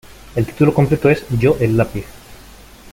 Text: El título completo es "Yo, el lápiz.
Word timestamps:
El 0.35 0.47
título 0.47 0.73
completo 0.73 1.11
es 1.11 1.23
"Yo, 1.37 1.57
el 1.59 1.77
lápiz. 1.77 2.05